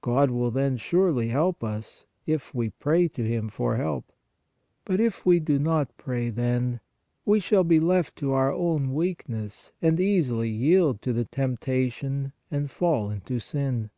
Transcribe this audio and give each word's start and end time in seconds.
God 0.00 0.30
will 0.30 0.52
then 0.52 0.76
surely 0.76 1.26
help 1.30 1.64
us, 1.64 2.06
if 2.24 2.54
we 2.54 2.70
pray 2.70 3.08
to 3.08 3.24
Him 3.24 3.48
for 3.48 3.74
help; 3.74 4.12
but 4.84 5.00
if 5.00 5.26
we 5.26 5.40
do 5.40 5.58
not 5.58 5.96
pray 5.96 6.30
then, 6.30 6.78
we 7.26 7.40
shall 7.40 7.64
be 7.64 7.80
left 7.80 8.14
to 8.18 8.30
our 8.32 8.52
own 8.52 8.94
weakness 8.94 9.72
and 9.82 9.98
easily 9.98 10.50
yield 10.50 11.02
to 11.02 11.12
the 11.12 11.24
temptation 11.24 12.32
and 12.48 12.70
fall 12.70 13.10
into 13.10 13.40
sin. 13.40 13.90